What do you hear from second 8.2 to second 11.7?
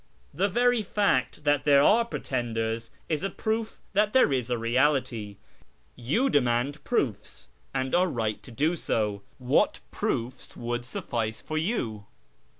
to do so. What proofs would suffice for